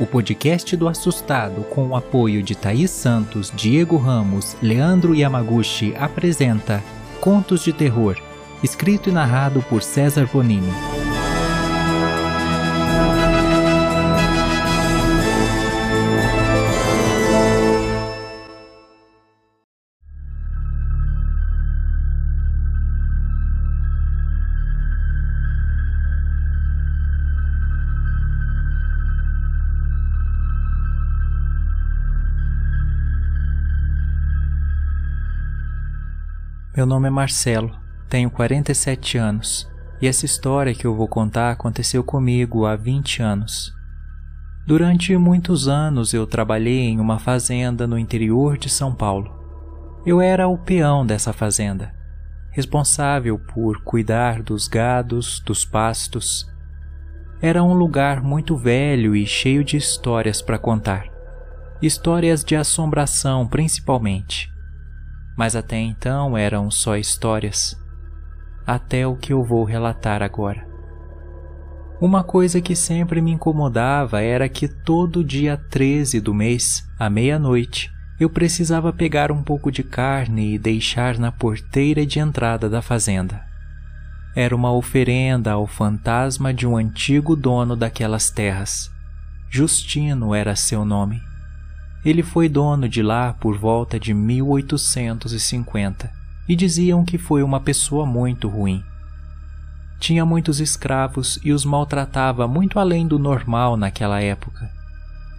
o 0.00 0.06
podcast 0.06 0.76
do 0.76 0.88
Assustado, 0.88 1.62
com 1.70 1.88
o 1.88 1.96
apoio 1.96 2.42
de 2.42 2.54
Thaís 2.54 2.90
Santos, 2.90 3.52
Diego 3.54 3.96
Ramos, 3.96 4.56
Leandro 4.60 5.14
Yamaguchi, 5.14 5.94
apresenta 5.96 6.82
Contos 7.20 7.62
de 7.62 7.72
Terror, 7.72 8.16
escrito 8.62 9.08
e 9.08 9.12
narrado 9.12 9.62
por 9.62 9.82
César 9.82 10.28
Bonini. 10.32 10.93
Meu 36.76 36.86
nome 36.86 37.06
é 37.06 37.10
Marcelo, 37.10 37.70
tenho 38.08 38.28
47 38.28 39.16
anos 39.16 39.70
e 40.02 40.08
essa 40.08 40.26
história 40.26 40.74
que 40.74 40.84
eu 40.84 40.92
vou 40.92 41.06
contar 41.06 41.52
aconteceu 41.52 42.02
comigo 42.02 42.66
há 42.66 42.74
20 42.74 43.22
anos. 43.22 43.72
Durante 44.66 45.16
muitos 45.16 45.68
anos 45.68 46.12
eu 46.12 46.26
trabalhei 46.26 46.80
em 46.80 46.98
uma 46.98 47.20
fazenda 47.20 47.86
no 47.86 47.96
interior 47.96 48.58
de 48.58 48.68
São 48.68 48.92
Paulo. 48.92 49.32
Eu 50.04 50.20
era 50.20 50.48
o 50.48 50.58
peão 50.58 51.06
dessa 51.06 51.32
fazenda, 51.32 51.94
responsável 52.50 53.38
por 53.38 53.80
cuidar 53.84 54.42
dos 54.42 54.66
gados, 54.66 55.38
dos 55.46 55.64
pastos. 55.64 56.44
Era 57.40 57.62
um 57.62 57.74
lugar 57.74 58.20
muito 58.20 58.56
velho 58.56 59.14
e 59.14 59.24
cheio 59.24 59.62
de 59.62 59.76
histórias 59.76 60.42
para 60.42 60.58
contar. 60.58 61.04
Histórias 61.80 62.42
de 62.42 62.56
assombração, 62.56 63.46
principalmente 63.46 64.52
mas 65.36 65.56
até 65.56 65.78
então 65.78 66.36
eram 66.36 66.70
só 66.70 66.96
histórias, 66.96 67.76
até 68.66 69.06
o 69.06 69.16
que 69.16 69.32
eu 69.32 69.42
vou 69.42 69.64
relatar 69.64 70.22
agora. 70.22 70.66
Uma 72.00 72.24
coisa 72.24 72.60
que 72.60 72.74
sempre 72.74 73.20
me 73.20 73.30
incomodava 73.30 74.20
era 74.20 74.48
que 74.48 74.68
todo 74.68 75.24
dia 75.24 75.56
13 75.56 76.20
do 76.20 76.34
mês, 76.34 76.84
à 76.98 77.08
meia-noite, 77.08 77.90
eu 78.18 78.28
precisava 78.28 78.92
pegar 78.92 79.32
um 79.32 79.42
pouco 79.42 79.70
de 79.70 79.82
carne 79.82 80.54
e 80.54 80.58
deixar 80.58 81.18
na 81.18 81.32
porteira 81.32 82.04
de 82.04 82.18
entrada 82.18 82.68
da 82.68 82.82
fazenda. 82.82 83.44
Era 84.36 84.54
uma 84.54 84.72
oferenda 84.72 85.52
ao 85.52 85.66
fantasma 85.66 86.52
de 86.52 86.66
um 86.66 86.76
antigo 86.76 87.36
dono 87.36 87.76
daquelas 87.76 88.30
terras. 88.30 88.90
Justino 89.48 90.34
era 90.34 90.56
seu 90.56 90.84
nome. 90.84 91.22
Ele 92.04 92.22
foi 92.22 92.48
dono 92.48 92.88
de 92.88 93.02
lá 93.02 93.32
por 93.32 93.56
volta 93.56 93.98
de 93.98 94.12
1850 94.12 96.10
e 96.48 96.54
diziam 96.54 97.04
que 97.04 97.16
foi 97.16 97.42
uma 97.42 97.60
pessoa 97.60 98.04
muito 98.04 98.48
ruim. 98.48 98.84
Tinha 99.98 100.26
muitos 100.26 100.60
escravos 100.60 101.38
e 101.42 101.52
os 101.52 101.64
maltratava 101.64 102.46
muito 102.46 102.78
além 102.78 103.06
do 103.06 103.18
normal 103.18 103.76
naquela 103.76 104.20
época. 104.20 104.70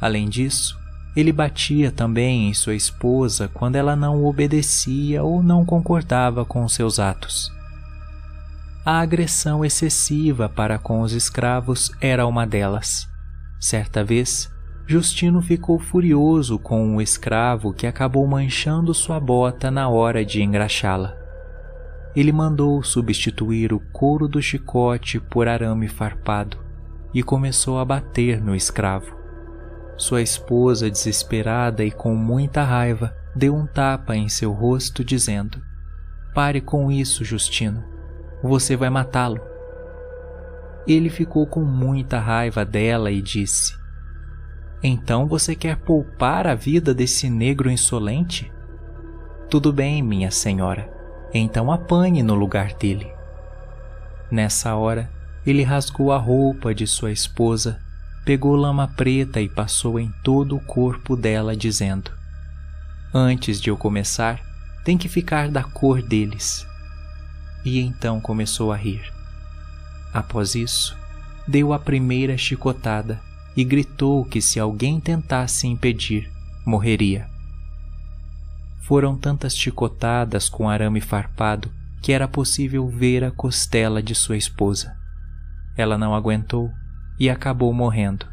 Além 0.00 0.28
disso, 0.28 0.76
ele 1.14 1.32
batia 1.32 1.92
também 1.92 2.48
em 2.48 2.54
sua 2.54 2.74
esposa 2.74 3.48
quando 3.48 3.76
ela 3.76 3.94
não 3.94 4.24
obedecia 4.24 5.22
ou 5.22 5.42
não 5.42 5.64
concordava 5.64 6.44
com 6.44 6.68
seus 6.68 6.98
atos. 6.98 7.52
A 8.84 9.00
agressão 9.00 9.64
excessiva 9.64 10.48
para 10.48 10.78
com 10.78 11.02
os 11.02 11.12
escravos 11.12 11.92
era 12.00 12.26
uma 12.26 12.46
delas. 12.46 13.06
Certa 13.60 14.02
vez, 14.02 14.50
Justino 14.90 15.42
ficou 15.42 15.78
furioso 15.78 16.58
com 16.58 16.96
o 16.96 17.02
escravo 17.02 17.74
que 17.74 17.86
acabou 17.86 18.26
manchando 18.26 18.94
sua 18.94 19.20
bota 19.20 19.70
na 19.70 19.86
hora 19.86 20.24
de 20.24 20.42
engraxá-la. 20.42 21.14
Ele 22.16 22.32
mandou 22.32 22.82
substituir 22.82 23.70
o 23.70 23.80
couro 23.92 24.26
do 24.26 24.40
chicote 24.40 25.20
por 25.20 25.46
arame 25.46 25.88
farpado 25.88 26.56
e 27.12 27.22
começou 27.22 27.78
a 27.78 27.84
bater 27.84 28.40
no 28.40 28.56
escravo. 28.56 29.14
Sua 29.98 30.22
esposa, 30.22 30.90
desesperada 30.90 31.84
e 31.84 31.90
com 31.90 32.14
muita 32.14 32.64
raiva, 32.64 33.14
deu 33.36 33.54
um 33.54 33.66
tapa 33.66 34.16
em 34.16 34.26
seu 34.30 34.52
rosto, 34.52 35.04
dizendo: 35.04 35.60
Pare 36.34 36.62
com 36.62 36.90
isso, 36.90 37.26
Justino. 37.26 37.84
Você 38.42 38.74
vai 38.74 38.88
matá-lo. 38.88 39.42
Ele 40.86 41.10
ficou 41.10 41.46
com 41.46 41.62
muita 41.62 42.18
raiva 42.18 42.64
dela 42.64 43.10
e 43.10 43.20
disse: 43.20 43.77
então 44.82 45.26
você 45.26 45.56
quer 45.56 45.76
poupar 45.76 46.46
a 46.46 46.54
vida 46.54 46.94
desse 46.94 47.28
negro 47.28 47.70
insolente? 47.70 48.52
Tudo 49.50 49.72
bem, 49.72 50.02
minha 50.02 50.30
senhora, 50.30 50.88
então 51.34 51.72
apanhe 51.72 52.22
no 52.22 52.34
lugar 52.34 52.74
dele. 52.74 53.10
Nessa 54.30 54.74
hora, 54.76 55.10
ele 55.44 55.62
rasgou 55.62 56.12
a 56.12 56.18
roupa 56.18 56.74
de 56.74 56.86
sua 56.86 57.10
esposa, 57.10 57.80
pegou 58.24 58.54
lama 58.54 58.86
preta 58.86 59.40
e 59.40 59.48
passou 59.48 59.98
em 59.98 60.12
todo 60.22 60.56
o 60.56 60.60
corpo 60.60 61.16
dela, 61.16 61.56
dizendo: 61.56 62.10
Antes 63.12 63.60
de 63.60 63.70
eu 63.70 63.76
começar, 63.76 64.40
tem 64.84 64.96
que 64.96 65.08
ficar 65.08 65.48
da 65.48 65.64
cor 65.64 66.02
deles. 66.02 66.66
E 67.64 67.80
então 67.80 68.20
começou 68.20 68.70
a 68.70 68.76
rir. 68.76 69.02
Após 70.12 70.54
isso, 70.54 70.96
deu 71.46 71.72
a 71.72 71.78
primeira 71.78 72.36
chicotada 72.36 73.20
e 73.58 73.64
gritou 73.64 74.24
que 74.24 74.40
se 74.40 74.60
alguém 74.60 75.00
tentasse 75.00 75.66
impedir, 75.66 76.30
morreria. 76.64 77.26
Foram 78.82 79.18
tantas 79.18 79.56
chicotadas 79.56 80.48
com 80.48 80.70
arame 80.70 81.00
farpado 81.00 81.68
que 82.00 82.12
era 82.12 82.28
possível 82.28 82.86
ver 82.88 83.24
a 83.24 83.32
costela 83.32 84.00
de 84.00 84.14
sua 84.14 84.36
esposa. 84.36 84.94
Ela 85.76 85.98
não 85.98 86.14
aguentou 86.14 86.70
e 87.18 87.28
acabou 87.28 87.74
morrendo. 87.74 88.26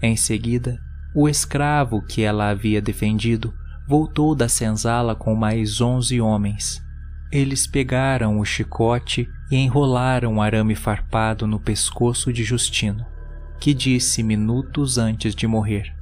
Em 0.00 0.16
seguida, 0.16 0.80
o 1.14 1.28
escravo 1.28 2.00
que 2.00 2.22
ela 2.22 2.48
havia 2.48 2.80
defendido 2.80 3.52
voltou 3.86 4.34
da 4.34 4.48
senzala 4.48 5.14
com 5.14 5.34
mais 5.34 5.82
onze 5.82 6.22
homens. 6.22 6.82
Eles 7.30 7.66
pegaram 7.66 8.40
o 8.40 8.46
chicote 8.46 9.28
e 9.50 9.56
enrolaram 9.56 10.36
o 10.36 10.40
arame 10.40 10.74
farpado 10.74 11.46
no 11.46 11.60
pescoço 11.60 12.32
de 12.32 12.42
Justino 12.42 13.12
que 13.60 13.72
disse 13.72 14.22
minutos 14.22 14.98
antes 14.98 15.34
de 15.34 15.46
morrer: 15.46 15.94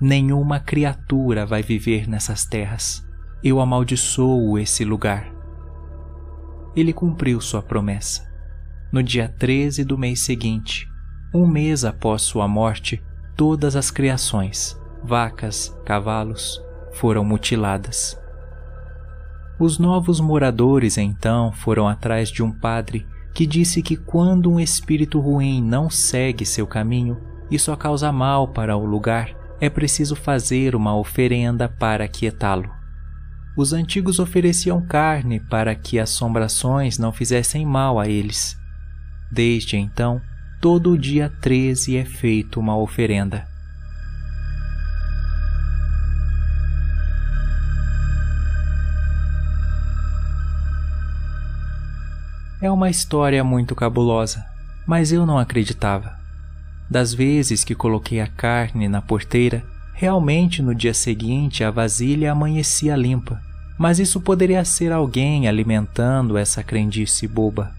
Nenhuma 0.00 0.58
criatura 0.58 1.44
vai 1.44 1.62
viver 1.62 2.08
nessas 2.08 2.44
terras. 2.44 3.06
Eu 3.42 3.60
amaldiçoo 3.60 4.58
esse 4.58 4.84
lugar. 4.84 5.30
Ele 6.74 6.92
cumpriu 6.92 7.40
sua 7.40 7.62
promessa. 7.62 8.28
No 8.92 9.02
dia 9.02 9.28
13 9.28 9.84
do 9.84 9.96
mês 9.96 10.20
seguinte, 10.20 10.88
um 11.32 11.46
mês 11.46 11.84
após 11.84 12.22
sua 12.22 12.48
morte, 12.48 13.02
todas 13.36 13.76
as 13.76 13.90
criações, 13.90 14.76
vacas, 15.04 15.74
cavalos, 15.84 16.60
foram 16.92 17.24
mutiladas. 17.24 18.18
Os 19.58 19.78
novos 19.78 20.20
moradores 20.20 20.96
então 20.96 21.52
foram 21.52 21.86
atrás 21.86 22.30
de 22.30 22.42
um 22.42 22.50
padre 22.50 23.06
que 23.32 23.46
disse 23.46 23.82
que 23.82 23.96
quando 23.96 24.50
um 24.50 24.60
espírito 24.60 25.20
ruim 25.20 25.62
não 25.62 25.88
segue 25.88 26.44
seu 26.44 26.66
caminho 26.66 27.20
e 27.50 27.58
só 27.58 27.76
causa 27.76 28.12
mal 28.12 28.48
para 28.48 28.76
o 28.76 28.84
lugar, 28.84 29.34
é 29.60 29.68
preciso 29.68 30.16
fazer 30.16 30.74
uma 30.74 30.96
oferenda 30.96 31.68
para 31.68 32.08
quietá-lo. 32.08 32.70
Os 33.56 33.72
antigos 33.72 34.18
ofereciam 34.18 34.80
carne 34.80 35.40
para 35.40 35.74
que 35.74 35.98
assombrações 35.98 36.98
não 36.98 37.12
fizessem 37.12 37.66
mal 37.66 37.98
a 37.98 38.08
eles. 38.08 38.56
Desde 39.30 39.76
então, 39.76 40.20
todo 40.60 40.96
dia 40.96 41.30
13 41.40 41.96
é 41.96 42.04
feito 42.04 42.58
uma 42.58 42.76
oferenda. 42.76 43.49
É 52.62 52.70
uma 52.70 52.90
história 52.90 53.42
muito 53.42 53.74
cabulosa, 53.74 54.44
mas 54.86 55.12
eu 55.12 55.24
não 55.24 55.38
acreditava. 55.38 56.12
Das 56.90 57.14
vezes 57.14 57.64
que 57.64 57.74
coloquei 57.74 58.20
a 58.20 58.26
carne 58.26 58.86
na 58.86 59.00
porteira, 59.00 59.64
realmente 59.94 60.60
no 60.60 60.74
dia 60.74 60.92
seguinte 60.92 61.64
a 61.64 61.70
vasilha 61.70 62.32
amanhecia 62.32 62.94
limpa, 62.96 63.40
mas 63.78 63.98
isso 63.98 64.20
poderia 64.20 64.62
ser 64.62 64.92
alguém 64.92 65.48
alimentando 65.48 66.36
essa 66.36 66.62
crendice 66.62 67.26
boba. 67.26 67.72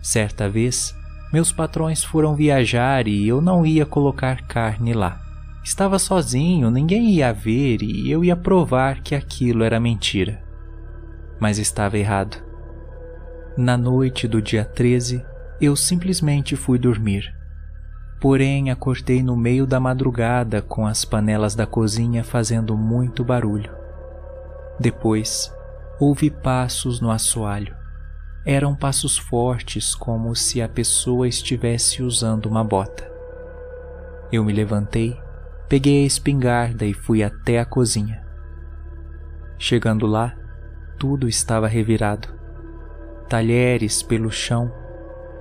Certa 0.00 0.48
vez, 0.48 0.94
meus 1.32 1.50
patrões 1.50 2.04
foram 2.04 2.36
viajar 2.36 3.08
e 3.08 3.26
eu 3.26 3.40
não 3.40 3.66
ia 3.66 3.84
colocar 3.84 4.42
carne 4.42 4.92
lá. 4.92 5.20
Estava 5.64 5.98
sozinho, 5.98 6.70
ninguém 6.70 7.10
ia 7.10 7.32
ver 7.32 7.82
e 7.82 8.08
eu 8.08 8.24
ia 8.24 8.36
provar 8.36 9.02
que 9.02 9.16
aquilo 9.16 9.64
era 9.64 9.80
mentira. 9.80 10.40
Mas 11.40 11.58
estava 11.58 11.98
errado. 11.98 12.47
Na 13.60 13.76
noite 13.76 14.28
do 14.28 14.40
dia 14.40 14.64
13, 14.64 15.26
eu 15.60 15.74
simplesmente 15.74 16.54
fui 16.54 16.78
dormir. 16.78 17.34
Porém, 18.20 18.70
acordei 18.70 19.20
no 19.20 19.36
meio 19.36 19.66
da 19.66 19.80
madrugada 19.80 20.62
com 20.62 20.86
as 20.86 21.04
panelas 21.04 21.56
da 21.56 21.66
cozinha 21.66 22.22
fazendo 22.22 22.76
muito 22.76 23.24
barulho. 23.24 23.76
Depois, 24.78 25.52
ouvi 25.98 26.30
passos 26.30 27.00
no 27.00 27.10
assoalho. 27.10 27.74
Eram 28.46 28.76
passos 28.76 29.18
fortes, 29.18 29.92
como 29.92 30.36
se 30.36 30.62
a 30.62 30.68
pessoa 30.68 31.26
estivesse 31.26 32.00
usando 32.00 32.46
uma 32.46 32.62
bota. 32.62 33.10
Eu 34.30 34.44
me 34.44 34.52
levantei, 34.52 35.20
peguei 35.68 36.04
a 36.04 36.06
espingarda 36.06 36.86
e 36.86 36.94
fui 36.94 37.24
até 37.24 37.58
a 37.58 37.64
cozinha. 37.64 38.24
Chegando 39.58 40.06
lá, 40.06 40.32
tudo 40.96 41.28
estava 41.28 41.66
revirado. 41.66 42.37
Talheres 43.28 44.02
pelo 44.02 44.30
chão, 44.30 44.72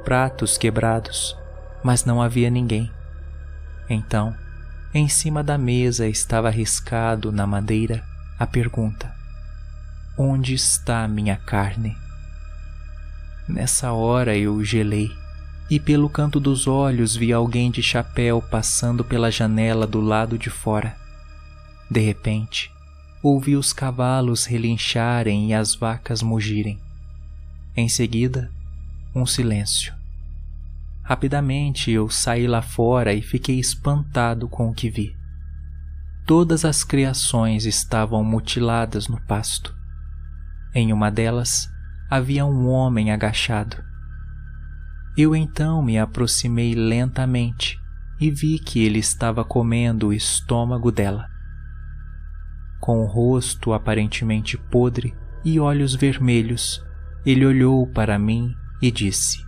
pratos 0.03 0.57
quebrados, 0.57 1.37
mas 1.81 2.03
não 2.03 2.21
havia 2.21 2.49
ninguém. 2.49 2.91
Então, 3.89 4.35
em 4.93 5.07
cima 5.07 5.41
da 5.41 5.57
mesa 5.57 6.07
estava 6.07 6.49
riscado 6.49 7.31
na 7.31 7.47
madeira 7.47 8.03
a 8.37 8.45
pergunta: 8.45 9.13
Onde 10.17 10.53
está 10.53 11.07
minha 11.07 11.37
carne? 11.37 11.95
Nessa 13.47 13.93
hora 13.93 14.35
eu 14.35 14.61
gelei 14.65 15.09
e 15.69 15.79
pelo 15.79 16.09
canto 16.09 16.39
dos 16.39 16.67
olhos 16.67 17.15
vi 17.15 17.31
alguém 17.31 17.71
de 17.71 17.81
chapéu 17.81 18.41
passando 18.41 19.03
pela 19.03 19.31
janela 19.31 19.87
do 19.87 20.01
lado 20.01 20.37
de 20.37 20.49
fora. 20.49 20.95
De 21.89 22.01
repente, 22.01 22.69
ouvi 23.23 23.55
os 23.55 23.71
cavalos 23.71 24.45
relincharem 24.45 25.49
e 25.49 25.53
as 25.53 25.73
vacas 25.73 26.21
mugirem. 26.21 26.79
Em 27.79 27.87
seguida, 27.87 28.51
um 29.13 29.23
silêncio. 29.23 29.93
Rapidamente 31.03 31.91
eu 31.91 32.09
saí 32.09 32.47
lá 32.47 32.59
fora 32.59 33.13
e 33.13 33.21
fiquei 33.21 33.59
espantado 33.59 34.49
com 34.49 34.67
o 34.67 34.73
que 34.73 34.89
vi. 34.89 35.15
Todas 36.25 36.65
as 36.65 36.83
criações 36.83 37.67
estavam 37.67 38.23
mutiladas 38.23 39.07
no 39.07 39.21
pasto. 39.21 39.75
Em 40.73 40.91
uma 40.91 41.11
delas 41.11 41.69
havia 42.09 42.47
um 42.47 42.67
homem 42.67 43.11
agachado. 43.11 43.77
Eu 45.15 45.35
então 45.35 45.83
me 45.83 45.99
aproximei 45.99 46.73
lentamente 46.73 47.79
e 48.19 48.31
vi 48.31 48.57
que 48.57 48.83
ele 48.83 48.97
estava 48.97 49.45
comendo 49.45 50.07
o 50.07 50.13
estômago 50.13 50.91
dela. 50.91 51.29
Com 52.79 53.03
o 53.03 53.05
rosto 53.05 53.71
aparentemente 53.71 54.57
podre 54.57 55.15
e 55.45 55.59
olhos 55.59 55.93
vermelhos, 55.93 56.83
ele 57.29 57.45
olhou 57.45 57.85
para 57.85 58.17
mim 58.17 58.55
e 58.81 58.89
disse: 58.89 59.45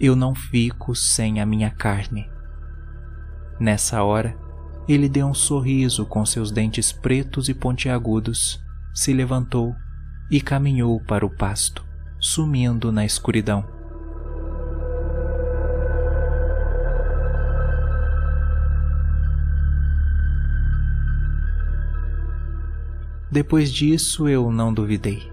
eu 0.00 0.16
não 0.16 0.34
fico 0.34 0.94
sem 0.94 1.42
a 1.42 1.44
minha 1.46 1.70
carne. 1.70 2.26
Nessa 3.60 4.02
hora, 4.02 4.34
ele 4.88 5.10
deu 5.10 5.26
um 5.26 5.34
sorriso 5.34 6.06
com 6.06 6.24
seus 6.24 6.50
dentes 6.50 6.90
pretos 6.90 7.50
e 7.50 7.54
pontiagudos, 7.54 8.58
se 8.94 9.12
levantou 9.12 9.76
e 10.30 10.40
caminhou 10.40 10.98
para 11.02 11.26
o 11.26 11.28
pasto, 11.28 11.84
sumindo 12.18 12.90
na 12.90 13.04
escuridão. 13.04 13.62
Depois 23.30 23.70
disso, 23.70 24.26
eu 24.26 24.50
não 24.50 24.72
duvidei. 24.72 25.30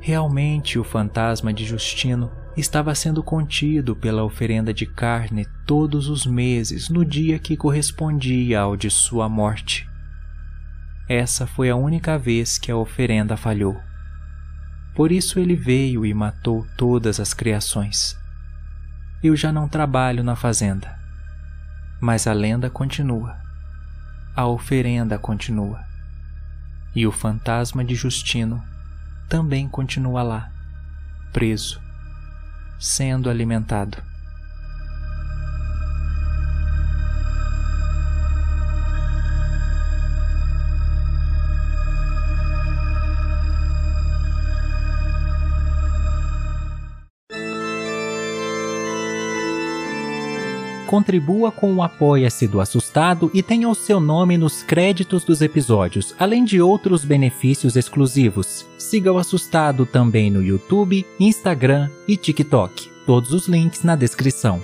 Realmente, 0.00 0.78
o 0.78 0.84
fantasma 0.84 1.52
de 1.52 1.66
Justino 1.66 2.32
estava 2.56 2.94
sendo 2.94 3.22
contido 3.22 3.94
pela 3.94 4.24
oferenda 4.24 4.72
de 4.72 4.86
carne 4.86 5.46
todos 5.66 6.08
os 6.08 6.24
meses 6.26 6.88
no 6.88 7.04
dia 7.04 7.38
que 7.38 7.56
correspondia 7.56 8.60
ao 8.60 8.76
de 8.76 8.90
sua 8.90 9.28
morte. 9.28 9.88
Essa 11.06 11.46
foi 11.46 11.68
a 11.68 11.76
única 11.76 12.18
vez 12.18 12.56
que 12.56 12.70
a 12.70 12.76
oferenda 12.76 13.36
falhou. 13.36 13.78
Por 14.94 15.12
isso 15.12 15.38
ele 15.38 15.54
veio 15.54 16.06
e 16.06 16.14
matou 16.14 16.66
todas 16.76 17.20
as 17.20 17.34
criações. 17.34 18.18
Eu 19.22 19.36
já 19.36 19.52
não 19.52 19.68
trabalho 19.68 20.24
na 20.24 20.34
fazenda, 20.34 20.98
mas 22.00 22.26
a 22.26 22.32
lenda 22.32 22.70
continua, 22.70 23.36
a 24.34 24.46
oferenda 24.46 25.18
continua, 25.18 25.84
e 26.94 27.06
o 27.06 27.12
fantasma 27.12 27.84
de 27.84 27.94
Justino 27.94 28.62
também 29.30 29.68
continua 29.68 30.24
lá, 30.24 30.50
preso 31.32 31.80
sendo 32.80 33.30
alimentado. 33.30 34.02
contribua 50.86 51.52
com 51.52 51.72
o 51.72 51.84
Apoia-se 51.84 52.48
do 52.48 52.60
Assustado 52.60 53.30
e 53.32 53.44
tenha 53.44 53.68
o 53.68 53.76
seu 53.76 54.00
nome 54.00 54.36
nos 54.36 54.64
créditos 54.64 55.22
dos 55.22 55.40
episódios, 55.40 56.16
além 56.18 56.44
de 56.44 56.60
outros 56.60 57.04
benefícios 57.04 57.76
exclusivos. 57.76 58.66
Siga 58.90 59.12
o 59.12 59.18
Assustado 59.18 59.86
também 59.86 60.32
no 60.32 60.42
YouTube, 60.42 61.06
Instagram 61.20 61.88
e 62.08 62.16
TikTok. 62.16 62.90
Todos 63.06 63.32
os 63.32 63.46
links 63.46 63.84
na 63.84 63.94
descrição. 63.94 64.60